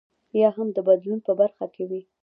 یا 0.41 0.49
هم 0.57 0.67
د 0.75 0.79
بدلون 0.87 1.19
په 1.27 1.31
برخه 1.39 1.65
کې 1.73 1.83
وي. 1.89 2.01